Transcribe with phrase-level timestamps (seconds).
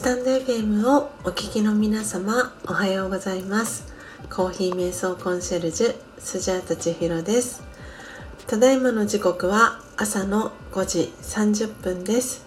[0.00, 3.92] スタンド FM をお聞きの皆様おはようございます。
[4.30, 7.62] コーヒー瞑想コンシェルジュスジャータ千尋です。
[8.46, 12.46] ただいまの時刻は朝の5時30分です。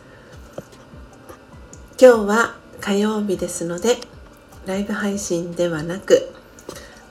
[2.01, 3.97] 今日は火曜日ですので
[4.65, 6.33] ライブ配信ではなく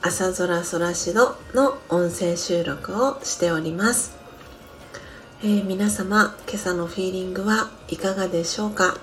[0.00, 4.16] 朝空空しどの音声収録をしております。
[5.44, 8.96] えー、皆様今朝のフィーリングはいかがでしょうか、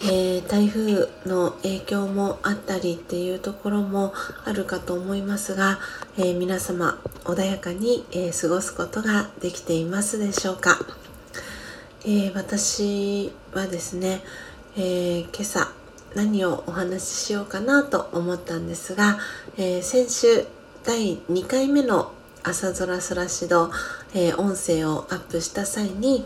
[0.00, 5.80] えー、台風の影響もあったりっていうところもあるかと思いますが、
[6.16, 10.78] えー、皆様穏やかに、え過ごすことができていますでしょうか、
[12.06, 14.22] え私はですね、
[14.76, 15.72] え今朝
[16.14, 19.18] 何をお話ししようかなと思ったんですが、
[19.56, 20.46] え先週
[20.84, 22.12] 第2回目の
[22.44, 23.70] 朝空空しど、
[24.14, 26.24] え、音声をアップした際に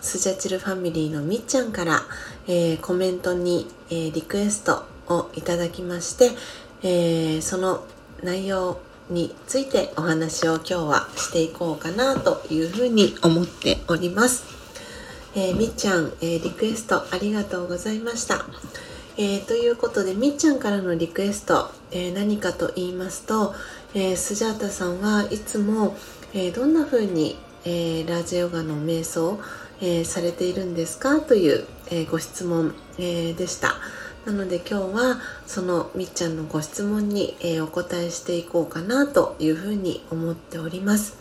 [0.00, 2.02] スジャチルファミリーのみっちゃんから、
[2.46, 6.30] えー、コメントに、えー、リクエストをいただきまして、
[6.82, 7.84] えその
[8.22, 8.78] 内容
[9.10, 14.44] についてお話を今日はしていこうかなというふうに思っております。
[15.34, 18.44] えみっちゃん、えリクエストありがとうございました。
[19.16, 23.54] え、ということでみっちゃんからのリクエスト、え、何かと言いますと、
[23.94, 25.96] え、スジャータさんはいつも、
[26.34, 29.40] えどんな風に、えラージヨガの瞑想、
[29.80, 31.20] えーされているんですか？
[31.20, 33.76] という、えご質問、えでした。
[34.26, 41.16] なので今日はそのみっちゃんのご質問に、えお答えしていこうかなというふうに思っております。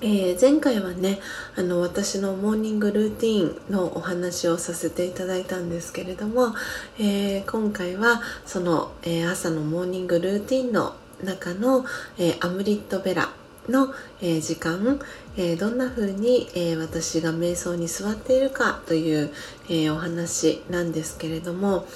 [0.00, 1.20] え、前回はね
[1.56, 6.54] あの私のモーニングルーティンのお話をさせていただいたんですけれども、
[6.98, 11.84] え、今回はその、え、朝のモーニングルーティンの中の、
[12.18, 13.30] えアムリットベラ
[13.68, 15.00] の、え時間、
[15.36, 19.30] えどんな風に、え私が瞑想に座っているかという、
[19.68, 21.86] えお話なんですけれども、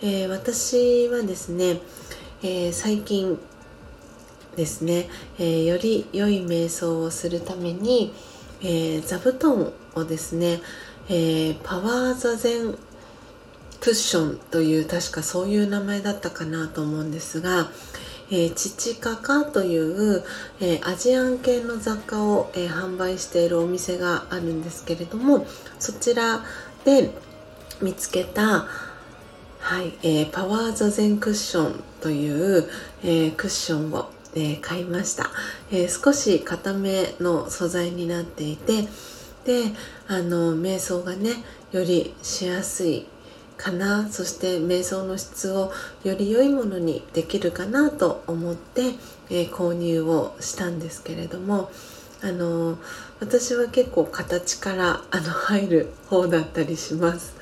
[0.00, 1.80] え私はですね、
[2.42, 3.38] え最近
[4.56, 5.08] ですね、
[5.38, 8.12] え、より良い瞑想をするために、
[8.62, 10.60] え、座布団をですね、
[11.08, 12.76] え、パワー座禅
[13.80, 17.70] クッションという確かそういう名前だったかなと思うんですが、
[18.30, 20.24] えー、チチカカという、
[20.60, 25.46] えー、アジアン系の雑貨を、えー、販売しているお店があるんですけれども
[25.78, 26.44] そちら
[26.84, 27.10] で
[27.80, 28.66] 見つけた
[29.60, 32.68] はい、えー、パワー座禅クッションという、
[33.02, 35.30] えー、クッションをえー、買いました、
[35.70, 38.82] えー、少し固めの素材になっていて
[39.44, 39.72] で
[40.06, 41.32] あの瞑想がね
[41.72, 43.06] よりしやすい
[43.58, 45.72] かなそして瞑想の質を
[46.04, 48.94] より良いものにできるかなと思って、
[49.28, 51.70] えー、購入をしたんですけれども
[52.22, 52.78] あの
[53.20, 57.34] 私は結構形からあの入る方だったりします。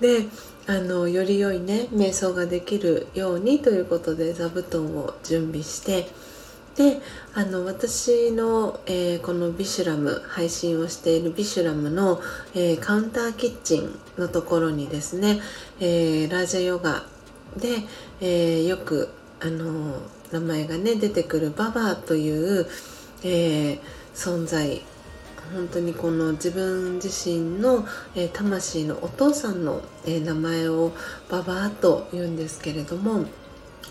[0.00, 0.26] で
[0.66, 6.06] あのより良いね瞑想ができるようにということで座布団を準備して
[6.76, 7.00] で
[7.34, 12.20] あの私の、えー、このビシュラム配信をしているビシュラムの、
[12.54, 15.40] えー、カウンターキッチンのところにですね、
[15.80, 17.04] えー、ラージャヨガ
[17.56, 17.68] で、
[18.22, 19.10] えよく
[19.40, 20.00] あの
[20.30, 22.66] 名前がね出てくるババアという、
[23.22, 23.78] え
[24.14, 24.80] 存在。
[25.54, 27.84] 本当にこの自分自身の、
[28.14, 30.92] え、魂のお父さんの、え、名前を
[31.28, 33.26] ババアと言うんですけれども、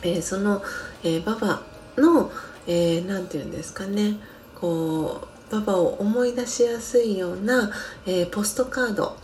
[0.02, 0.64] え、その、
[1.04, 1.62] えババ
[1.98, 2.32] の
[2.68, 4.18] 何、えー、て言うんですかね。
[4.56, 7.72] こうババを思い出しやすいような、
[8.06, 9.18] えポストカード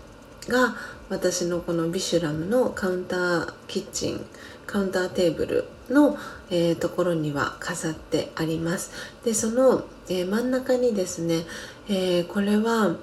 [0.48, 0.76] が
[1.10, 4.26] 私のこのビシュラムのカウンターキッチン
[4.66, 6.18] カウンターテーブルの、
[6.50, 8.92] えー、ところには飾ってあります。
[9.24, 11.46] でその、えー、真ん中にですね、
[11.88, 12.96] えー、これは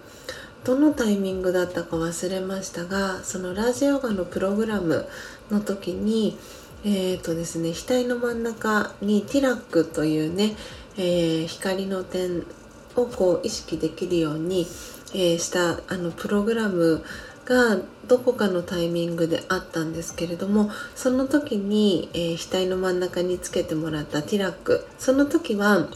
[0.64, 5.06] どのタイミングだったか忘れましたがそのラージヨガのプログラム
[5.50, 6.38] の時に
[6.86, 10.54] えーとですね、額の真ん中にティラックというね、
[10.98, 12.44] えー、光の点
[12.94, 14.66] をこう意識できるように、
[15.14, 17.02] えー、したあのプログラム
[17.46, 24.86] がどこかのタイミングであったんですけれどもその時に、えー、額の真ん中につけてもらったティラック。
[24.98, 25.88] その時は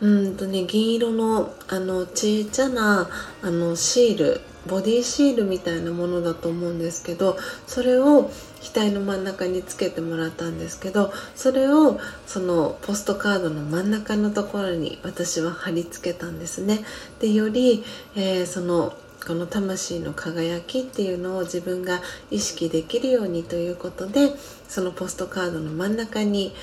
[0.00, 3.08] うんとね銀色のあのちっちゃな
[3.42, 7.36] あのシールボディシールみたいなものだと思うんですけど
[7.68, 8.30] それを
[8.62, 16.80] 額の真ん中につけてもらったんですけどそれをそのポストカードの真ん中のところに私は貼り付けたんですね
[17.20, 18.94] でより、えー、その
[19.26, 22.00] この魂の輝きっていうのを自分が
[22.30, 24.30] 意識できるようにということで
[24.68, 26.54] そのポストカードの真ん中に、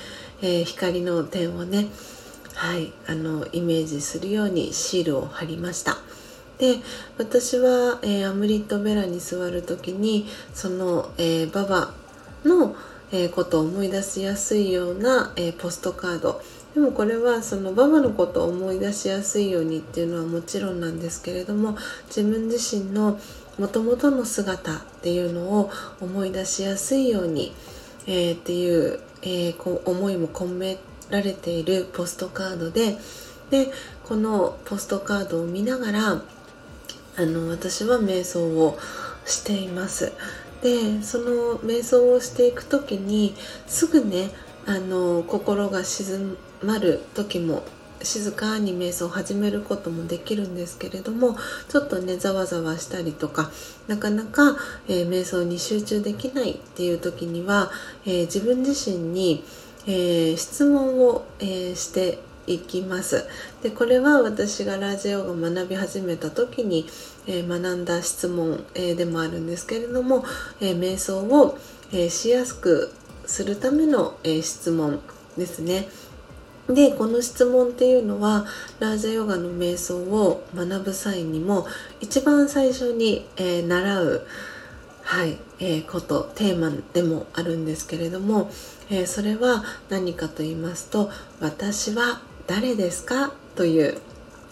[0.42, 1.86] えー、光の点をね
[2.54, 5.96] はいあのイメージするようにシールを貼りました
[6.60, 6.76] で
[7.16, 11.94] 私は、えー、アムリットベラに座る時にその、えー、ババ
[12.44, 12.76] の、
[13.10, 16.40] えー、ことを思い出しやすいような、えポストカード。
[16.74, 21.76] でもこれはそのババのことを思い出しやすいようにっていうのはもちろんなんですけれども
[22.06, 23.18] 自分自身の
[23.58, 25.70] もともとの姿っていうのを
[26.00, 27.52] 思い出しやすいように、
[28.06, 30.78] えー、っていう、えー、こ思いも込め
[31.10, 32.96] られているポストカードで
[33.50, 33.72] で
[34.04, 36.22] このポストカードを見ながら
[37.20, 38.78] あの私は瞑想を
[39.26, 40.12] しています。
[40.62, 43.34] でその瞑想をしていく時に
[43.66, 44.30] すぐね
[44.66, 47.62] あの心が静まる時も
[48.02, 51.36] 静かに瞑想を始めることもできるんですけれども
[51.68, 53.50] ちょっとねざわざわしたりとか
[53.88, 54.56] なかなか、
[54.88, 57.70] えー、瞑想に集中できないっていう時には、
[58.06, 59.44] えー、自分自身に、
[59.86, 63.26] えー、質問を、えしていきます
[63.62, 66.86] でこれは私がラジオを学び始めた時に、
[67.26, 70.24] え学んだ質問、えでもあるんですけれども、
[70.60, 71.58] え瞑想を、
[71.92, 72.92] えしやすく
[73.26, 75.00] するための、え質問
[75.36, 75.88] ですね。
[76.68, 78.46] でこの質問っていうのは
[78.78, 81.66] ラージャヨガの瞑想を学ぶ際にも
[82.00, 84.26] 一番最初に、え、習う、
[85.02, 88.50] はいえー、ことテーマでもあるんですけれども、
[88.88, 91.10] えー、それは何かと言いますと
[91.40, 92.20] 「私は
[92.50, 93.98] 誰ですか?」という、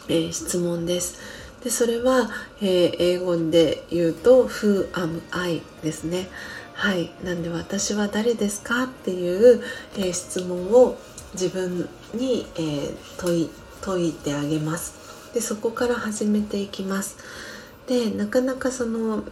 [0.09, 1.19] え質問です。
[1.65, 2.31] でそれは、
[2.61, 6.29] え英語で言うと「Who am I?」ですね。
[6.75, 8.85] はい、なんで私は誰ですか？
[8.85, 9.61] っていう、
[9.97, 10.97] え質問を
[11.35, 13.51] 自分に、えー、問い
[13.81, 14.95] 問いてあげます
[15.35, 17.17] でそこから始めていきます
[17.87, 19.25] でなかなかその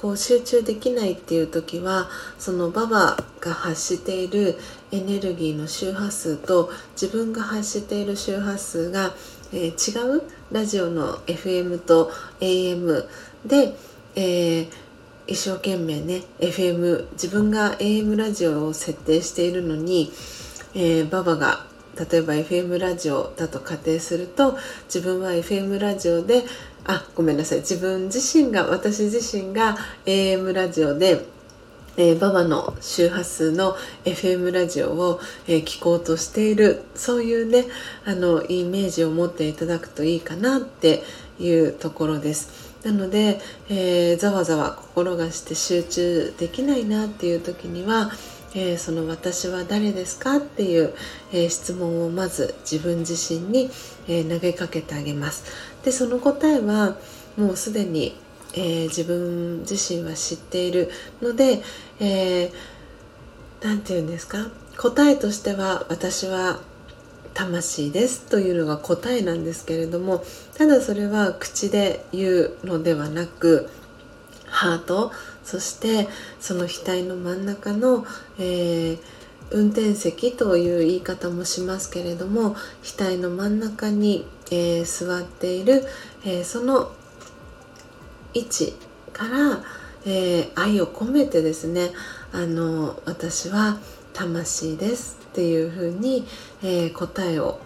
[0.00, 2.08] こう集中できないっていう時は
[2.38, 4.56] そのババが発している
[4.92, 9.12] エネルギーの周波数と自分が発している周波数が、
[9.52, 10.22] えー、違う
[10.52, 13.06] ラジオの FM と AM
[13.44, 13.74] で、
[14.14, 14.68] えー、
[15.26, 20.12] 一生懸命ね FM 自分が AM ラジオを設定しているのに
[20.74, 21.66] えー、ババが
[21.98, 26.44] 例えば FM ラジオだと仮定すると自分は FM ラジオで
[26.88, 29.76] あごめんなさい自分自身が私自身が
[30.06, 31.24] AM ラジオで
[32.00, 33.74] えー、ババの周波数の
[34.04, 37.64] FM ラジオを、えー、聞こうとしているそういうね
[38.04, 41.02] あのイメージを持っていただくといいかなって
[41.40, 42.68] いうところです。
[42.84, 48.12] なので、えー、ざわざわ心がして集中できないなっていう時には
[48.54, 50.94] えー、その私は誰ですかっていう、
[51.32, 53.70] えー、質問をまず自分自身に、
[54.08, 55.44] えー、投げかけてあげます
[55.88, 56.98] でその答えは
[57.38, 58.14] もうすでに、
[58.52, 60.90] え自分自身は知っている
[61.22, 61.62] ので
[61.98, 64.50] 何、えー、て言うんですか？
[64.76, 66.60] 答えとしては私は
[67.32, 70.22] 魂ですというのが答えなんですけれども
[70.58, 73.70] ただそれは口で言うのではなく
[74.44, 75.10] ハート
[75.42, 76.06] そして
[76.38, 78.04] その額の真ん中の、
[78.38, 78.98] えー、
[79.50, 85.84] 運転席という言い方もしますけれども額の真ん中に、えー、座っている、
[86.24, 86.92] えー、その
[88.34, 88.74] 位置
[89.12, 89.64] から、
[90.06, 91.90] え愛を込めてですね
[92.32, 93.78] あの私は
[94.12, 96.24] 魂ですっていうふうに、
[96.62, 97.58] え答えを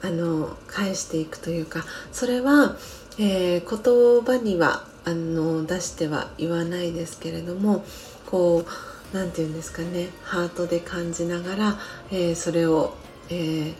[0.00, 2.76] あの返していくというかそれは、
[3.18, 7.84] え言葉にはあの出しては言わないですけれども
[8.26, 11.78] こう何て言うんですかねハートで感じながら、
[12.10, 12.94] えー、それを、
[13.28, 13.74] えー、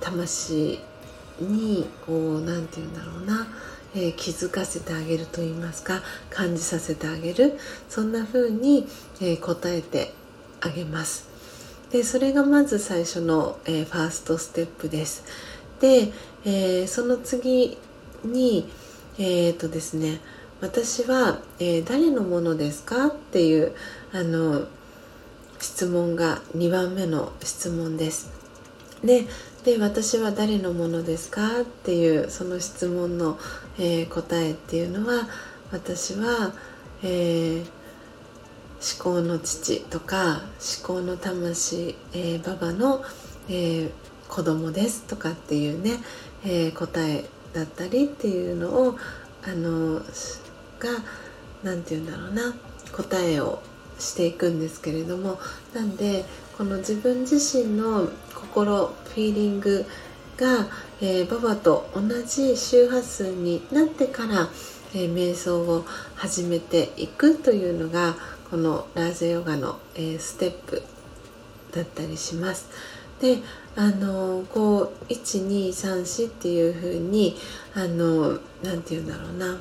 [0.00, 0.80] 魂
[1.40, 3.48] にこう何て言うんだろうな、
[3.94, 7.58] えー、気づかせてあげると言いますか感じさせてあげる
[7.88, 8.86] そんな風に、
[9.20, 10.12] え答えて
[10.60, 11.28] あげます。
[11.90, 15.24] でそれがまず最初の、えファーストステップです。
[15.80, 16.12] で、
[16.44, 17.78] えその次
[18.24, 18.68] に
[19.18, 20.20] えっ、とですね
[20.60, 23.72] 私は、え、誰のものですかっていう
[24.12, 24.66] あの
[25.60, 28.30] 質問が2番目の質問です。
[29.04, 29.26] で
[29.64, 33.38] で私は誰のものですかっていうその質問の、
[33.78, 35.28] えー、答えっていうのは
[35.70, 36.52] 私は、
[37.02, 37.64] えー、
[39.04, 40.42] 思考の父とか
[40.82, 43.04] 思考の魂、えー、ババの、
[43.48, 43.90] えー、
[44.28, 45.98] 子供ですとかっていうね、
[46.44, 48.96] え答えだったりっていうのを
[49.42, 50.00] あの
[50.78, 50.88] が
[51.62, 52.54] 何て言うんだろうな
[52.92, 53.60] 答えを
[54.00, 55.38] していくんですけれども
[55.74, 56.24] なんで
[56.56, 59.86] この自分自身の心フィーリング
[60.36, 60.66] が、
[61.00, 64.48] えー、ババと同じ周波数になってから、
[64.94, 65.84] えー、瞑想を
[66.16, 68.16] 始めていくというのが
[68.50, 70.82] このラージャヨガの、えー、ステップ
[71.72, 72.68] だったりします。
[73.20, 73.38] で
[73.76, 77.36] あのこう1234っていう風に
[77.74, 79.58] あの何て言うんだろうな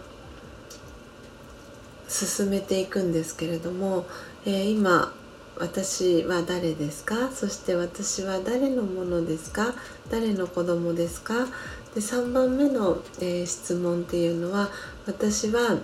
[2.09, 4.05] 進めていくんですけれども、
[4.45, 5.13] えー、今
[5.57, 7.29] 私は誰ですか？
[7.31, 9.73] そして私は誰のものですか？
[10.09, 11.45] 誰の子供ですか？
[11.93, 14.69] で3番目の、えー、質問っていうのは
[15.05, 15.77] 私は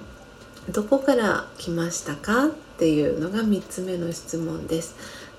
[0.72, 2.48] どこから来ましたか？
[2.48, 4.96] っていうのが3つ目の質問です。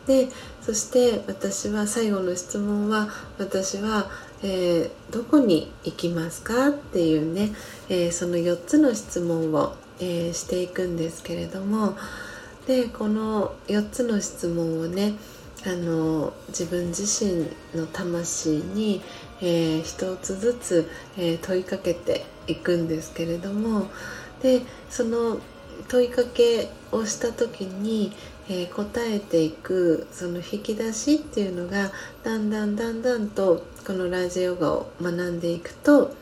[0.07, 0.28] で
[0.61, 4.09] そして私は最後の質問は私は、
[4.43, 6.69] えー、どこに行きますか？
[6.69, 7.52] っていうね、
[7.88, 11.97] えー、その4つの質問を、えー、していくんですけれども
[12.67, 15.15] でこの4つの質問をね
[15.65, 19.03] あの自分自身の魂に、
[19.41, 23.88] えー、一つずつ、えー、問いかけていくんですけれども
[24.43, 25.38] でその
[25.88, 28.12] 問いかけをした時に、
[28.49, 31.91] えー、答えていくその引き出しっていうのが
[32.23, 36.15] だんだんだんだんとこのラジオヨガを学んでいくと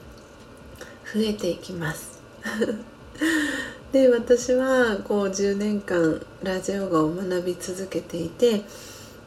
[1.13, 2.21] 増えていきます。
[3.93, 8.63] で私はこう10年間ラジオヨガを学び続けていて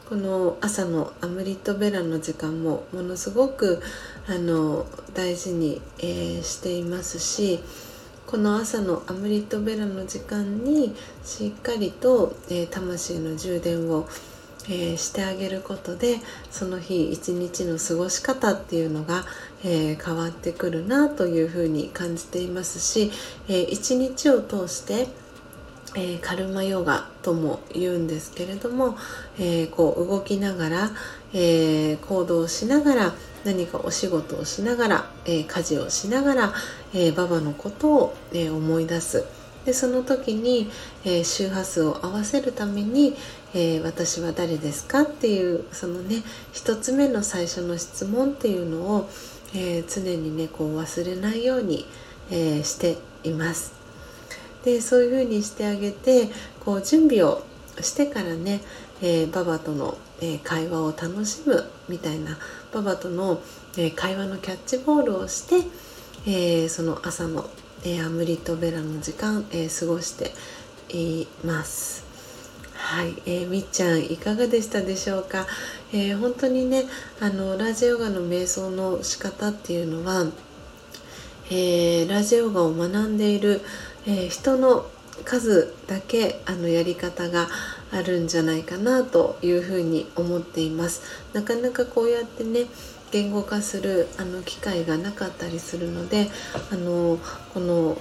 [0.08, 3.82] この朝のアムリットベラの時間もものすごく
[4.26, 7.60] あの大事に、えー、していますし
[8.26, 14.06] この朝のアムリットベラの時間にしっかりと、えー、魂の充電を、
[14.68, 16.18] えー、してあげることで
[16.50, 19.24] その日一日の過ごし方っていうのが、
[19.64, 23.10] え変わってくるなというふうに感じていますし、
[23.48, 25.08] え一日を通して
[25.94, 28.96] えー、カルマヨガとも言うんですけれども、
[29.38, 30.90] えー、こう動きながら、
[31.32, 36.54] えー、行動しながら何かお仕事をしながら、え家事をしながら、
[36.92, 39.24] えババのことを、え思い出す。
[39.64, 40.70] でその時に、
[41.04, 43.16] え周波数を合わせるために、
[43.54, 49.08] え私は誰ですか?」っていうそのね一つ目の最初の質問っていうのを、
[49.54, 51.86] え常にねこう忘れないように、
[52.30, 53.72] えしています。
[54.64, 56.28] でそういうふうにしてあげて
[56.64, 57.42] こう準備を
[57.80, 58.60] してからね、
[59.00, 62.36] えー、ババとの、えー、会話を楽しむみたいな
[62.72, 63.40] ババとの、
[63.76, 65.66] えー、会話のキャッチボールをして、
[66.26, 67.48] えその朝の、
[67.84, 70.32] えアムリットベラの時間、え過ごして
[70.90, 72.07] います。
[72.78, 75.46] はい、えー、みっちゃんいかがでしたでしょうか、
[75.92, 76.84] えー、本当にね
[77.20, 80.26] あのラジオガの瞑想の仕方っていうのは、
[81.50, 83.60] えー、ラジオガを学んでいる
[84.10, 84.86] え、人の
[85.24, 87.48] 数だけあのやり方が
[87.92, 91.02] あるんじゃないかなというふうに思っています。
[91.34, 92.66] なかなかこうやってね
[93.10, 96.28] 言語化するあの機会がなかったりするので
[96.72, 97.18] あの
[97.52, 97.98] この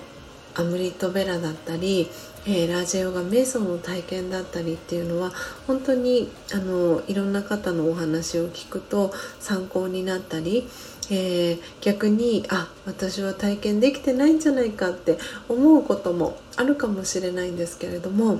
[0.55, 2.09] アムリットベラだったり、
[2.49, 5.33] えー、ラージェヨガ瞑想の体験だったりっていうのは
[5.67, 10.67] 本当にあのいろんな方のお話を聞くと参考になったり
[11.09, 18.39] えー、逆にあ私は体験できてないんじゃないかって思うこともあるかもしれないんですけれども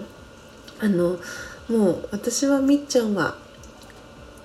[0.80, 1.18] あの
[1.70, 3.38] もう私はみっちゃんは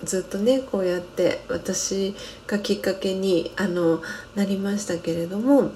[0.05, 2.15] ずっとねこうやって私
[2.47, 4.03] がきっかけにあの
[4.35, 5.71] なりましたけれども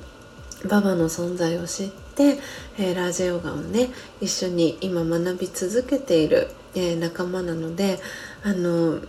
[0.68, 3.88] ババの存在を知って、えー、ラージヨガをね
[4.20, 7.98] 一緒に今学び続けている、えー、仲間なので
[8.42, 9.00] あの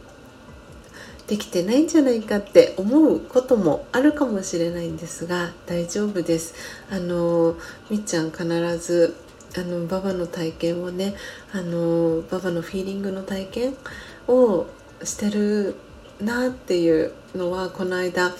[1.28, 6.56] できてないんじゃないかって思うこともあるかもしれないんですが大丈夫です。
[6.90, 7.56] あの
[7.90, 8.46] みっちゃん必
[8.78, 9.16] ず
[9.58, 11.16] あのババの体験をね
[11.52, 13.78] あのババのフィーリングの体験
[14.28, 14.68] を
[15.04, 15.76] してる
[16.22, 18.34] なっていうのはこの間、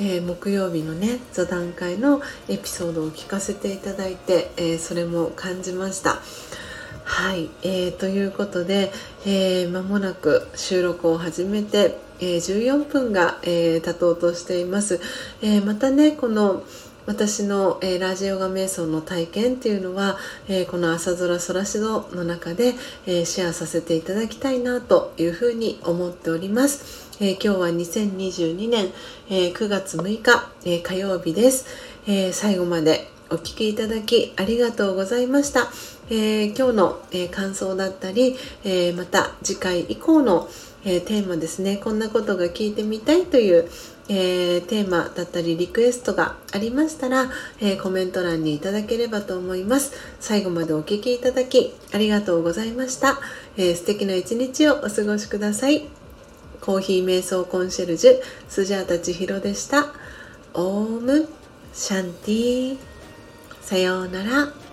[0.00, 6.20] えー、木曜日のね座談会のエピソードを聞かせていただいて、えー、それも感じました。
[7.04, 8.92] はい、えー、ということで、
[9.26, 15.00] えー、間もなく収録を始めて、えー、14分が、えー、経とうとしています、
[15.42, 16.62] え、またねこの
[17.06, 22.74] 私の、えー、ラジオガ瞑想の体験っていうのは、えー、この朝空空しどの中で、
[23.06, 28.88] えー、シェアさせていただきたいなというふうに思っております、え今日は2022年、
[29.28, 31.66] え9月6日、え火曜日です、
[32.06, 35.70] え最後までお聴きいただきありがとうございました、
[36.10, 40.48] え今日の、え感想だったり、えまた次回以降の
[40.84, 41.76] えー、テーマですね。
[41.76, 43.68] こんなことが聞いてみたいという、
[44.08, 49.92] えー、テーマだったりリクエストがありましたら、えー、コメント欄にいただければと思います。
[50.20, 53.20] 最後までお聴きいただきありがとうございました、
[53.56, 55.88] えー、素敵な一日をお過ごしください。
[56.60, 59.92] コーヒー瞑想コンシェルジュスジャータ千尋でした。
[60.54, 61.28] オーム
[61.72, 62.78] シャンティ
[63.60, 64.69] さようなら。